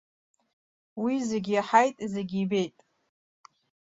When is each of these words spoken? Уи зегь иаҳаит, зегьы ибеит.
Уи 1.01 1.15
зегь 1.29 1.49
иаҳаит, 1.53 1.95
зегьы 2.13 2.37
ибеит. 2.43 2.77